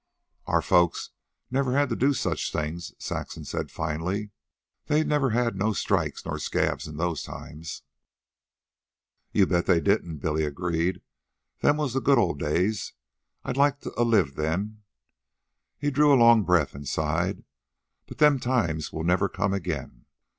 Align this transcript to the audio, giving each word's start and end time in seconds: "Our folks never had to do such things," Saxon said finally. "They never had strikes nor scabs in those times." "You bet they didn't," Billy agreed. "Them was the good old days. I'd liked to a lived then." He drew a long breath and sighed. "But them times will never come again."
"Our 0.47 0.63
folks 0.63 1.11
never 1.51 1.73
had 1.73 1.89
to 1.89 1.95
do 1.95 2.13
such 2.15 2.51
things," 2.51 2.91
Saxon 2.97 3.45
said 3.45 3.69
finally. 3.69 4.31
"They 4.87 5.03
never 5.03 5.29
had 5.29 5.61
strikes 5.75 6.25
nor 6.25 6.39
scabs 6.39 6.87
in 6.87 6.97
those 6.97 7.21
times." 7.21 7.83
"You 9.31 9.45
bet 9.45 9.67
they 9.67 9.79
didn't," 9.79 10.17
Billy 10.17 10.43
agreed. 10.43 11.03
"Them 11.59 11.77
was 11.77 11.93
the 11.93 12.01
good 12.01 12.17
old 12.17 12.39
days. 12.39 12.93
I'd 13.43 13.57
liked 13.57 13.83
to 13.83 13.93
a 13.95 14.01
lived 14.01 14.37
then." 14.37 14.81
He 15.77 15.91
drew 15.91 16.11
a 16.11 16.17
long 16.17 16.41
breath 16.45 16.73
and 16.73 16.87
sighed. 16.87 17.43
"But 18.07 18.17
them 18.17 18.39
times 18.39 18.91
will 18.91 19.03
never 19.03 19.29
come 19.29 19.53
again." 19.53 20.05